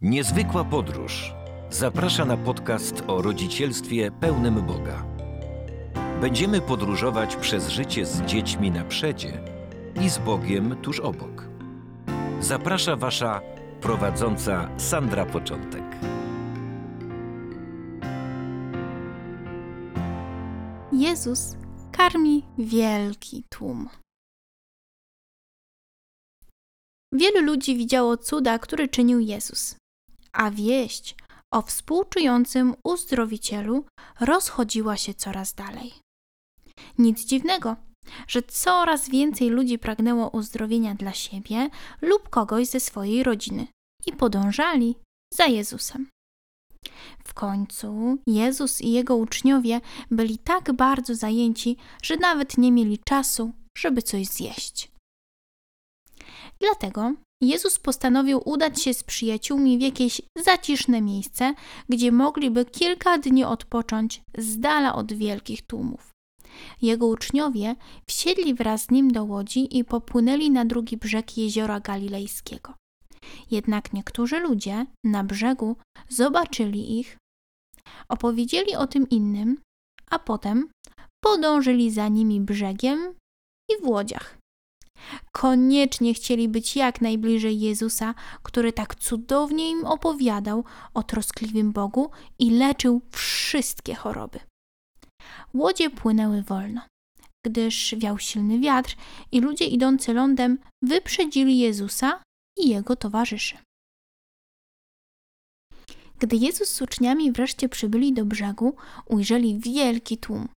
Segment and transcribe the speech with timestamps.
[0.00, 1.34] Niezwykła podróż
[1.70, 5.06] zaprasza na podcast o rodzicielstwie pełnym Boga.
[6.20, 9.44] Będziemy podróżować przez życie z dziećmi na przedzie
[10.04, 11.48] i z Bogiem tuż obok.
[12.40, 13.40] Zaprasza Wasza
[13.80, 15.84] prowadząca Sandra Początek.
[20.92, 21.56] Jezus
[21.92, 23.88] karmi wielki tłum.
[27.12, 29.77] Wielu ludzi widziało cuda, które czynił Jezus,
[30.38, 31.16] a wieść
[31.54, 33.84] o współczującym uzdrowicielu
[34.20, 35.92] rozchodziła się coraz dalej.
[36.98, 37.76] Nic dziwnego,
[38.28, 41.70] że coraz więcej ludzi pragnęło uzdrowienia dla siebie
[42.02, 43.66] lub kogoś ze swojej rodziny
[44.06, 44.96] i podążali
[45.34, 46.08] za Jezusem.
[47.24, 53.52] W końcu Jezus i jego uczniowie byli tak bardzo zajęci, że nawet nie mieli czasu,
[53.78, 54.92] żeby coś zjeść.
[56.60, 61.54] Dlatego Jezus postanowił udać się z przyjaciółmi w jakieś zaciszne miejsce,
[61.88, 66.10] gdzie mogliby kilka dni odpocząć z dala od wielkich tłumów.
[66.82, 67.76] Jego uczniowie
[68.08, 72.74] wsiedli wraz z nim do łodzi i popłynęli na drugi brzeg jeziora galilejskiego.
[73.50, 75.76] Jednak niektórzy ludzie na brzegu
[76.08, 77.18] zobaczyli ich,
[78.08, 79.60] opowiedzieli o tym innym,
[80.10, 80.68] a potem
[81.24, 83.14] podążyli za nimi brzegiem
[83.70, 84.37] i w łodziach.
[85.32, 92.50] Koniecznie chcieli być jak najbliżej Jezusa, który tak cudownie im opowiadał o troskliwym Bogu i
[92.50, 94.40] leczył wszystkie choroby.
[95.54, 96.80] Łodzie płynęły wolno,
[97.46, 98.96] gdyż wiał silny wiatr
[99.32, 102.22] i ludzie idący lądem wyprzedzili Jezusa
[102.58, 103.58] i jego towarzyszy.
[106.18, 110.48] Gdy Jezus z uczniami wreszcie przybyli do brzegu, ujrzeli wielki tłum.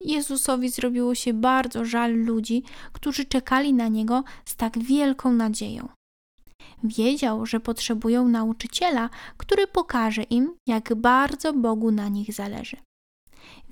[0.00, 5.88] Jezusowi zrobiło się bardzo żal ludzi, którzy czekali na niego z tak wielką nadzieją.
[6.84, 12.76] Wiedział, że potrzebują nauczyciela, który pokaże im, jak bardzo Bogu na nich zależy.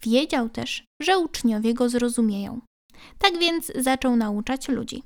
[0.02, 2.60] Wiedział też, że uczniowie go zrozumieją.
[3.18, 5.02] Tak więc zaczął nauczać ludzi.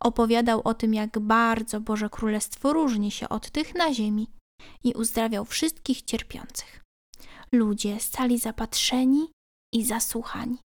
[0.00, 4.28] Opowiadał o tym, jak bardzo Boże Królestwo różni się od tych na ziemi
[4.84, 6.82] i uzdrawiał wszystkich cierpiących.
[7.52, 9.30] Ludzie stali zapatrzeni
[9.76, 10.58] i zasłuchani.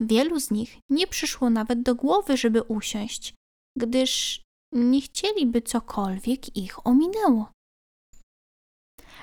[0.00, 3.34] Wielu z nich nie przyszło nawet do głowy, żeby usiąść,
[3.78, 4.42] gdyż
[4.72, 7.50] nie chcieliby cokolwiek ich ominęło.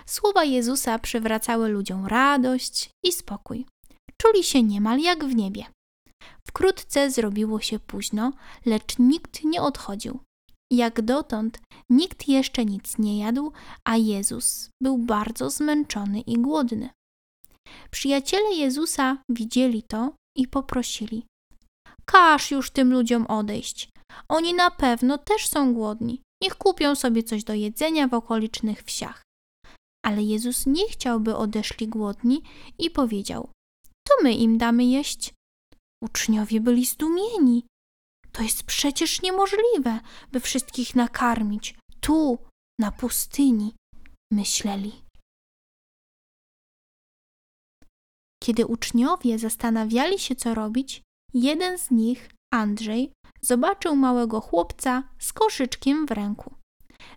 [0.06, 3.66] Słowa Jezusa przywracały ludziom radość i spokój.
[4.22, 5.66] Czuli się niemal jak w niebie.
[6.47, 8.34] Wkrótce zrobiło się późno,
[8.66, 10.19] lecz nikt nie odchodził.
[10.72, 13.51] Jak dotąd nikt jeszcze nic nie jadł,
[13.84, 16.89] a Jezus był bardzo zmęczony i głodny.
[17.91, 21.25] Przyjaciele Jezusa widzieli to i poprosili:
[22.06, 23.90] Każ już tym ludziom odejść.
[24.30, 26.22] Oni na pewno też są głodni.
[26.44, 29.24] Niech kupią sobie coś do jedzenia w okolicznych wsiach.
[30.06, 32.41] Ale Jezus nie chciał, by odeszli głodni
[32.78, 33.50] i powiedział:
[34.07, 35.34] To my im damy jeść.
[36.03, 37.66] Uczniowie byli zdumieni.
[38.31, 40.00] To jest przecież niemożliwe,
[40.31, 42.38] by wszystkich nakarmić tu,
[42.80, 43.74] na pustyni,
[44.34, 44.91] myśleli.
[48.49, 51.01] Kiedy uczniowie zastanawiali się, co robić,
[51.33, 53.11] jeden z nich, Andrzej,
[53.41, 56.53] zobaczył małego chłopca z koszyczkiem w ręku.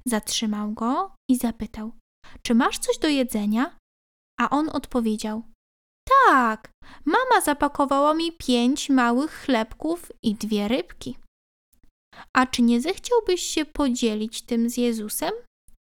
[0.06, 1.92] Zatrzymał go i zapytał:
[2.42, 3.76] Czy masz coś do jedzenia?
[4.41, 5.42] A on odpowiedział:
[6.28, 6.71] Tak,
[7.04, 11.19] mama zapakowała mi pięć małych chlebków i dwie rybki.
[12.37, 15.32] A czy nie zechciałbyś się podzielić tym z Jezusem?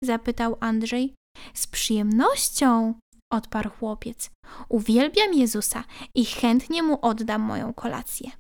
[0.04, 1.14] zapytał Andrzej.
[1.54, 2.94] Z przyjemnością,
[3.34, 4.32] odparł chłopiec.
[4.70, 5.84] Uwielbiam Jezusa
[6.16, 8.32] i chętnie mu oddam moją kolację.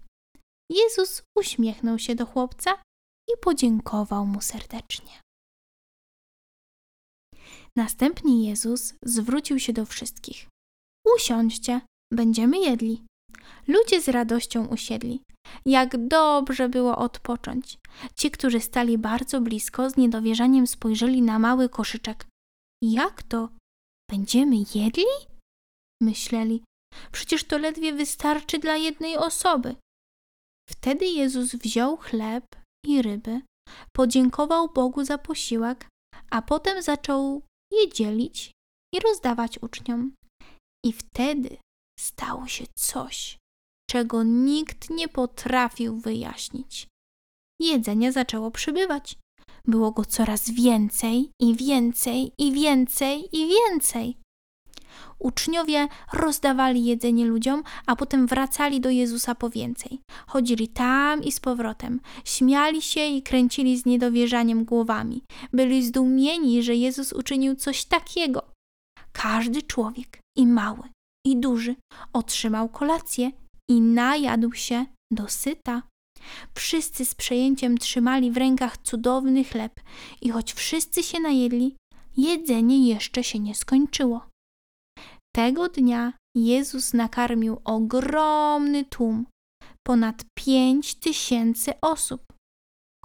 [0.72, 2.72] Jezus uśmiechnął się do chłopca
[3.30, 5.22] i podziękował mu serdecznie.
[7.76, 10.48] Następnie Jezus zwrócił się do wszystkich.
[11.16, 11.82] Usiądźcie,
[12.14, 13.04] będziemy jedli.
[13.68, 15.22] Ludzie z radością usiedli.
[15.66, 17.78] Jak dobrze było odpocząć.
[18.16, 22.28] Ci, którzy stali bardzo blisko, z niedowierzaniem spojrzeli na mały koszyczek.
[22.84, 23.50] Jak to?
[24.10, 25.06] Będziemy jedli?
[26.02, 26.64] Myśleli.
[27.12, 29.76] Przecież to ledwie wystarczy dla jednej osoby.
[30.70, 32.46] Wtedy Jezus wziął chleb
[32.86, 33.42] i ryby,
[33.96, 35.88] podziękował Bogu za posiłek,
[36.32, 37.42] a potem zaczął
[37.72, 38.52] je dzielić
[38.96, 40.14] i rozdawać uczniom.
[40.86, 41.58] I wtedy
[42.00, 43.38] stało się coś,
[43.90, 46.88] czego nikt nie potrafił wyjaśnić.
[47.62, 49.18] Jedzenie zaczęło przybywać.
[49.66, 54.18] Było go coraz więcej i więcej i więcej i więcej.
[55.20, 60.00] Uczniowie rozdawali jedzenie ludziom, a potem wracali do Jezusa po więcej.
[60.28, 65.24] Chodzili tam i z powrotem, śmiali się i kręcili z niedowierzaniem głowami.
[65.54, 68.52] Byli zdumieni, że Jezus uczynił coś takiego.
[69.12, 70.90] Każdy człowiek, i mały,
[71.26, 71.76] i duży,
[72.14, 73.32] otrzymał kolację
[73.70, 75.84] i najadł się dosyta.
[76.56, 79.80] Wszyscy z przejęciem trzymali w rękach cudowny chleb
[80.22, 81.76] i choć wszyscy się najedli,
[82.18, 84.28] jedzenie jeszcze się nie skończyło.
[85.36, 89.26] Tego dnia Jezus nakarmił ogromny tłum,
[89.88, 92.22] ponad pięć tysięcy osób,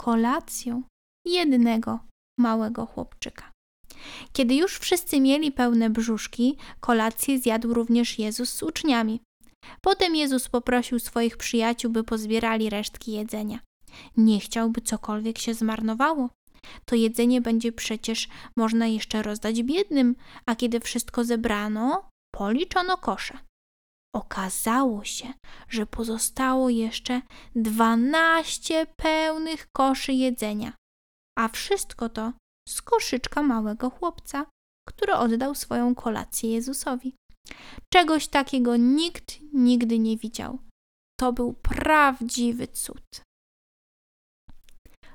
[0.00, 0.82] kolacją
[1.26, 1.98] jednego
[2.40, 3.52] małego chłopczyka.
[4.32, 9.20] Kiedy już wszyscy mieli pełne brzuszki, kolację zjadł również Jezus z uczniami.
[9.80, 13.58] Potem Jezus poprosił swoich przyjaciół, by pozbierali resztki jedzenia.
[14.16, 16.30] Nie chciał, by cokolwiek się zmarnowało.
[16.84, 20.16] To jedzenie będzie przecież można jeszcze rozdać biednym,
[20.46, 23.38] a kiedy wszystko zebrano, policzono kosze.
[24.14, 25.32] Okazało się,
[25.68, 27.22] że pozostało jeszcze
[27.56, 30.72] dwanaście pełnych koszy jedzenia,
[31.38, 32.32] a wszystko to
[32.68, 34.46] z koszyczka małego chłopca,
[34.88, 37.14] który oddał swoją kolację Jezusowi.
[37.92, 40.58] Czegoś takiego nikt nigdy nie widział.
[41.20, 43.22] To był prawdziwy cud.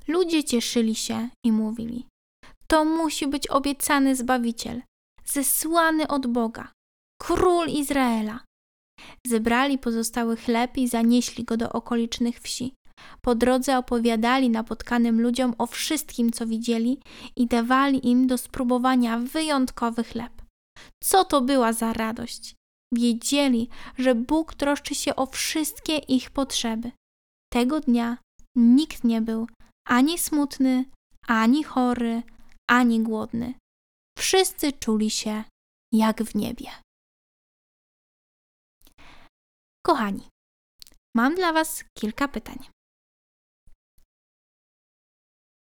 [0.07, 2.05] Ludzie cieszyli się i mówili:
[2.67, 4.81] To musi być obiecany zbawiciel,
[5.25, 6.71] zesłany od Boga,
[7.21, 8.39] król Izraela.
[9.27, 12.73] Zebrali pozostały chleb i zanieśli go do okolicznych wsi.
[13.21, 16.99] Po drodze opowiadali napotkanym ludziom o wszystkim, co widzieli
[17.35, 20.38] i dawali im do spróbowania wyjątkowy chleb.
[21.03, 22.55] Co to była za radość!
[22.93, 26.91] Wiedzieli, że Bóg troszczy się o wszystkie ich potrzeby.
[27.53, 28.17] Tego dnia
[28.57, 29.47] nikt nie był
[29.87, 30.85] ani smutny,
[31.27, 32.23] ani chory,
[32.69, 33.53] ani głodny.
[34.17, 35.43] Wszyscy czuli się
[35.93, 36.71] jak w niebie.
[39.85, 40.27] Kochani,
[41.15, 42.69] mam dla Was kilka pytań.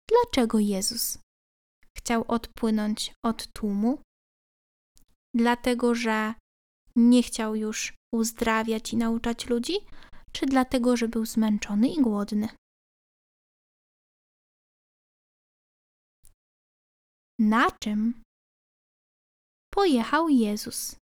[0.08, 1.18] Dlaczego Jezus
[1.98, 4.02] chciał odpłynąć od tłumu?
[5.34, 6.34] Dlatego, że
[6.96, 9.72] nie chciał już uzdrawiać i nauczać ludzi,
[10.32, 12.48] czy dlatego, że był zmęczony i głodny?
[17.40, 18.22] Na czym
[19.74, 20.96] pojechał Jezus?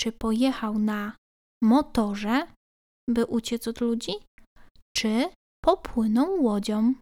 [0.00, 1.16] Czy pojechał na
[1.62, 2.52] motorze,
[3.10, 4.12] by uciec od ludzi,
[4.96, 5.32] czy
[5.64, 6.94] popłynął łodzią?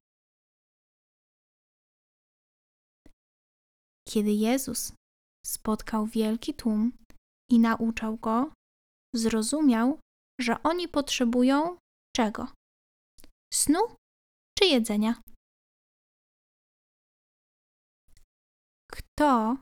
[4.09, 4.93] Kiedy Jezus
[5.47, 6.93] spotkał wielki tłum
[7.51, 8.53] i nauczał go,
[9.15, 9.99] zrozumiał,
[10.41, 11.77] że oni potrzebują
[12.17, 12.53] czego?
[13.55, 13.97] Snu
[14.59, 15.21] czy jedzenia?
[18.93, 19.57] Kto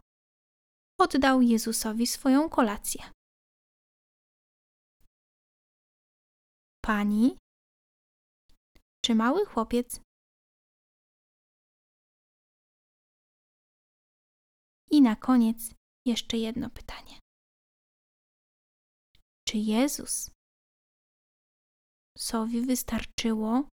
[1.00, 3.10] oddał Jezusowi swoją kolację?
[6.84, 7.36] Pani
[9.04, 10.01] czy mały chłopiec?
[15.02, 15.70] I na koniec
[16.06, 17.18] jeszcze jedno pytanie.
[19.48, 20.30] Czy Jezus
[22.18, 23.68] sowi wystarczyło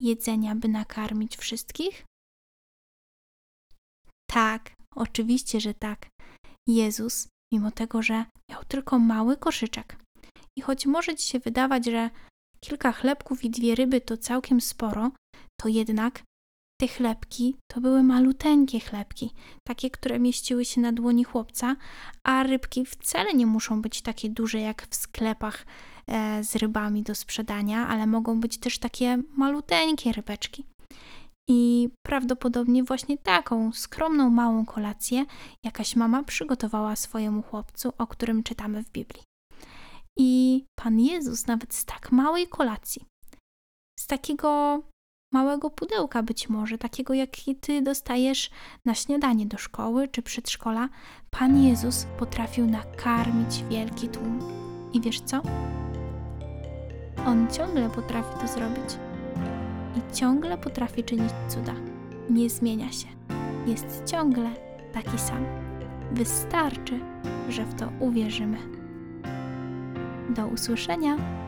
[0.00, 2.04] jedzenia, by nakarmić wszystkich?
[4.30, 6.08] Tak, oczywiście, że tak.
[6.68, 9.96] Jezus, mimo tego, że miał tylko mały koszyczek,
[10.58, 12.10] i choć może ci się wydawać, że
[12.64, 15.10] kilka chlebków i dwie ryby to całkiem sporo,
[15.60, 16.22] to jednak
[16.80, 19.30] te chlebki to były maluteńkie chlebki,
[19.68, 21.76] takie, które mieściły się na dłoni chłopca,
[22.24, 25.66] a rybki wcale nie muszą być takie duże jak w sklepach
[26.06, 30.64] e, z rybami do sprzedania, ale mogą być też takie maluteńkie rybeczki.
[31.50, 35.24] I prawdopodobnie właśnie taką skromną, małą kolację
[35.64, 39.22] jakaś mama przygotowała swojemu chłopcu, o którym czytamy w Biblii.
[40.18, 43.04] I Pan Jezus nawet z tak małej kolacji,
[44.00, 44.82] z takiego
[45.32, 48.50] małego pudełka być może, takiego jaki ty dostajesz
[48.84, 50.88] na śniadanie do szkoły czy przedszkola,
[51.30, 54.40] Pan Jezus potrafił nakarmić wielki tłum.
[54.92, 55.42] I wiesz co?
[57.26, 58.98] On ciągle potrafi to zrobić.
[59.96, 61.74] I ciągle potrafi czynić cuda.
[62.30, 63.06] Nie zmienia się.
[63.66, 64.50] Jest ciągle
[64.92, 65.44] taki sam.
[66.12, 67.00] Wystarczy,
[67.48, 68.58] że w to uwierzymy.
[70.30, 71.39] Do usłyszenia!